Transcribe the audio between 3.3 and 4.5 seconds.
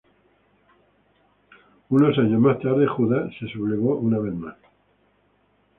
se sublevó una vez